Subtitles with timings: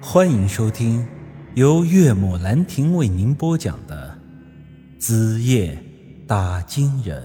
[0.00, 1.06] 欢迎收听
[1.54, 4.18] 由岳母兰亭为您播讲的
[5.00, 5.82] 《子夜
[6.26, 7.22] 打金人》。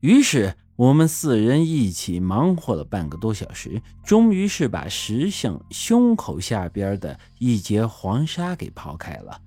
[0.00, 9.40] 于是我们四人一起忙活了半个多小时，终于是把石像胸口下边的一截黄沙给刨开了。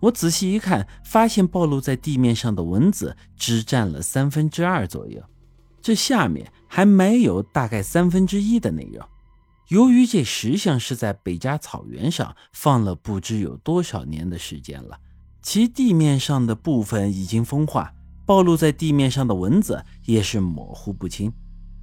[0.00, 5.22] 我仔细一看，发现暴露在地面上的蚊子只占了三分之二左右，
[5.82, 9.04] 这下面还没有大概三分之一的内容。
[9.68, 14.98] 由于这石像是在北扎草原上放了不知有多少年的时间了，
[15.42, 17.92] 其地面上的部分已经风化，
[18.26, 21.32] 暴露在地面上的文字也是模糊不清。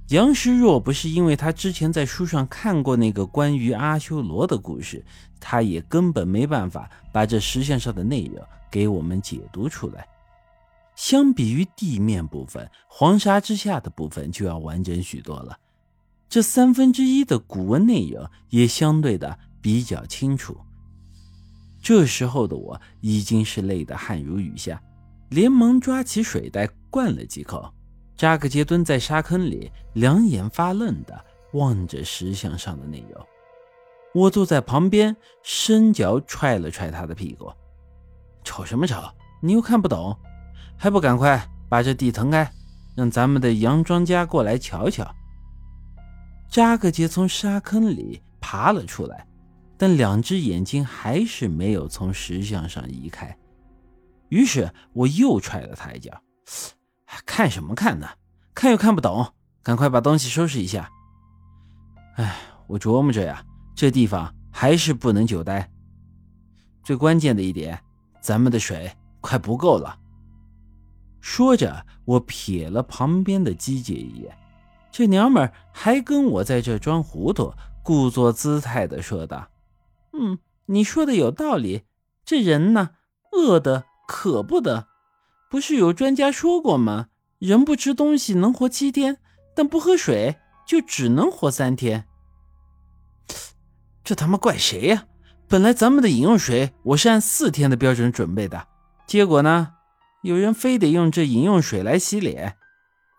[0.08, 5.04] 杨石若不是因为他之前在书上看过那个关于阿修罗的故事，
[5.40, 10.06] 他也根本没办法把这石像上的内容给我们解读出来。
[10.98, 15.56] 相比于地面部分，黄沙之下的部分就要完整许多了。
[16.28, 20.58] 这三分之一的古文内容也相对的比较清楚。
[21.80, 24.82] 这时候的我已经是累得汗如雨下，
[25.28, 27.72] 连忙抓起水袋灌了几口。
[28.16, 33.24] 扎克杰蹲在沙坑里，两眼发愣的望着石像上的内容。
[34.14, 37.52] 我坐在旁边，伸脚踹了踹他的屁股
[38.42, 39.00] ：“瞅什么瞅？
[39.40, 40.18] 你又看不懂，
[40.78, 42.50] 还不赶快把这地腾开，
[42.94, 45.06] 让咱们的杨庄家过来瞧瞧。”
[46.48, 49.26] 扎克杰从沙坑里爬了出来，
[49.76, 53.36] 但两只眼睛还是没有从石像上移开。
[54.30, 56.10] 于是我又踹了他一脚。
[57.26, 58.08] 看什么看呢？
[58.54, 59.32] 看又看不懂，
[59.62, 60.90] 赶快把东西收拾一下。
[62.16, 65.70] 哎，我琢磨着呀，这地方还是不能久待。
[66.82, 67.78] 最关键的一点，
[68.20, 69.98] 咱们的水快不够了。
[71.20, 74.36] 说着，我瞥了旁边的姬姐一眼，
[74.90, 77.52] 这娘们还跟我在这装糊涂，
[77.82, 79.48] 故作姿态的说道
[80.12, 81.82] ：“嗯，你说的有道理。
[82.24, 82.90] 这人呢，
[83.32, 84.88] 饿的可不得。”
[85.50, 87.06] 不是有专家说过吗？
[87.38, 89.16] 人不吃东西能活七天，
[89.54, 92.04] 但不喝水就只能活三天。
[94.04, 95.06] 这他妈怪谁呀？
[95.48, 98.68] 本来咱们的饮用水我是按四天的标准准备的，
[99.06, 99.72] 结果呢，
[100.22, 102.56] 有人非得用这饮用水来洗脸。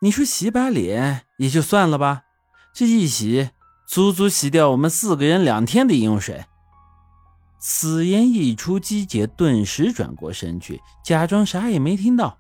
[0.02, 2.24] 你说洗把脸也就算了吧，
[2.74, 3.52] 这一洗
[3.88, 6.46] 足足洗掉我们四个人两天的饮用水。
[7.60, 12.38] 此言一出，姬姐顿时转过身去，假装啥也没听到。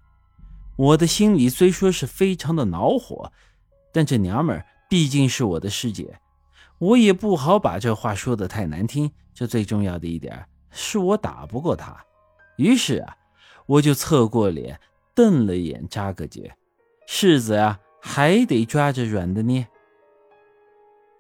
[0.78, 3.32] 我的心里虽说是非常的恼火，
[3.92, 6.20] 但这娘们儿毕竟是我的师姐，
[6.78, 9.12] 我也不好把这话说的太难听。
[9.34, 11.98] 这最重要的一点是我打不过她，
[12.56, 13.18] 于是啊，
[13.70, 14.80] 我就侧过脸
[15.16, 16.56] 瞪了眼扎个姐，
[17.08, 19.68] 柿子啊还得抓着软的捏。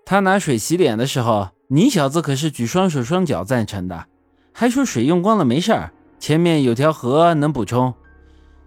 [0.05, 1.49] 他拿水洗脸的时候。
[1.71, 4.07] 你小子可是举双手双脚赞成的，
[4.51, 7.93] 还说水用光了没事儿，前面有条河能补充。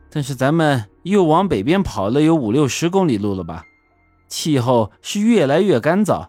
[0.09, 3.65] 但是咱们又往北边跑了有五六十公里路了吧？
[4.29, 6.29] 气候是越来越干燥，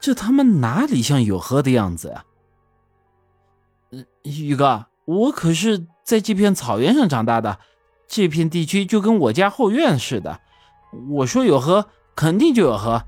[0.00, 2.24] 这他妈哪里像有河的样子呀？
[4.22, 7.60] 宇哥，我可是在这片草原上长大的，
[8.08, 10.40] 这片地区就跟我家后院似的。
[11.10, 13.04] 我说有河，肯定就有河。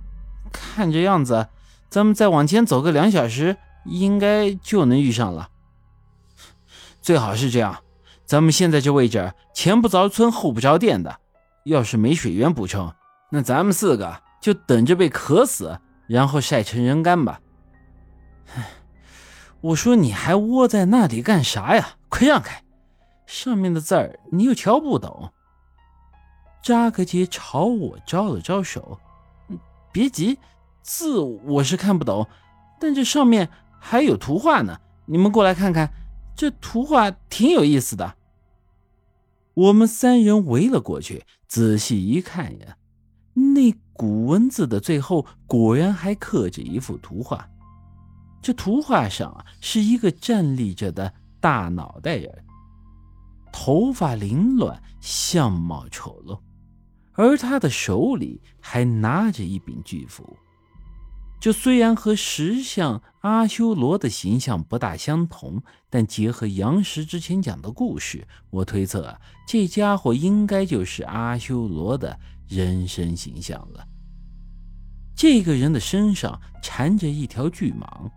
[0.52, 1.48] 看这样子。
[1.90, 5.48] 咱们再往前走个两小时，应该就能遇上了。
[7.00, 7.82] 最好是这样，
[8.24, 11.18] 咱们现在这位置前不着村后不着店的，
[11.64, 12.94] 要是没水源补充，
[13.32, 17.40] 那咱们四个就等着被渴死，然后晒成人干吧。
[19.60, 21.96] 我说你还窝在那里干啥呀？
[22.08, 22.61] 快让开！
[23.32, 25.32] 上面的字儿你又瞧不懂。
[26.62, 29.00] 扎格杰朝我招了招手，
[29.90, 30.38] 别急。
[30.82, 32.28] 字我是看不懂，
[32.78, 33.48] 但这上面
[33.80, 34.78] 还有图画呢。
[35.06, 35.90] 你们过来看看，
[36.36, 38.16] 这图画挺有意思的。
[39.54, 42.76] 我们三人围了过去，仔细一看呀，
[43.32, 47.48] 那古文字的最后果然还刻着一幅图画。
[48.42, 52.44] 这图画上啊，是一个站立着的大脑袋人，
[53.52, 56.40] 头发凌乱，相貌丑陋，
[57.12, 60.36] 而他的手里还拿着一柄巨斧。
[61.38, 65.60] 这虽然和石像阿修罗的形象不大相同，
[65.90, 72.16] 但结合杨石之前讲的故事，我推测啊这家伙应该就是阿修罗的
[72.48, 73.84] 人身形象了。
[75.16, 78.08] 这个人的身上缠着一条巨蟒，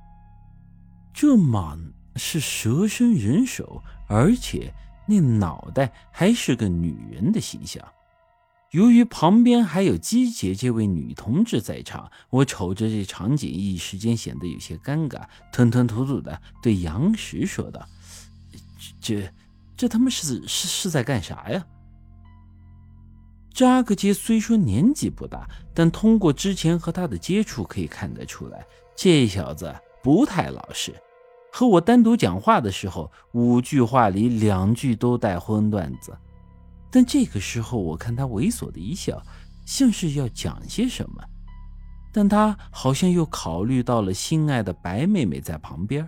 [1.12, 1.80] 这蟒
[2.16, 4.72] 是蛇身人首，而且
[5.08, 7.84] 那脑袋还是个女人的形象。
[8.72, 15.22] 由于旁边还有姬姐这位女同志在场，我瞅着这场景，一时间显得有些尴尬，
[15.54, 17.88] 吞吞吐吐的对杨石说道
[19.00, 19.32] ：“这、
[19.78, 21.66] 这他妈是是是在干啥呀？”
[23.54, 28.66] 扎克杰虽说年纪不大，但通过之前和他的接触可以看得出来，
[28.98, 29.74] 这小子
[30.04, 30.94] 不太老实。
[31.56, 36.14] 和我单独讲话的时候，五句话里两句都带荤段子。
[36.92, 39.24] 但这个时候，我看他猥琐的一笑，
[39.66, 41.24] 像是要讲些什么，
[42.12, 46.06] 但他好像又考虑到了心爱的白妹妹在旁边，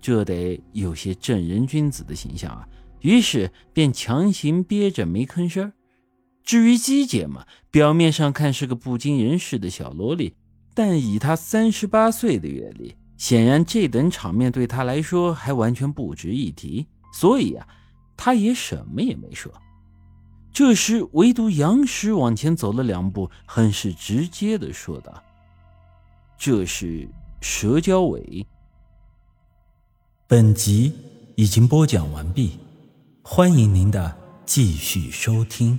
[0.00, 2.66] 这得有些正人君子的形象啊，
[3.02, 5.70] 于是便强行憋着没吭声。
[6.42, 10.32] 至于姬姐嘛，表面上看是个不经人事的小萝莉，
[10.72, 17.66] 但以她三十八岁的阅历，显然这等场面对他来说还完全不值一提，所以啊，
[18.16, 19.52] 他也什么也没说。
[20.52, 25.22] 这时，唯独杨石往前走了两步，很是直接的说道
[26.38, 27.08] ：“这是
[27.40, 28.46] 蛇交尾。”
[30.26, 30.92] 本集
[31.36, 32.58] 已经播讲完毕，
[33.22, 34.16] 欢迎您的
[34.46, 35.78] 继续收听。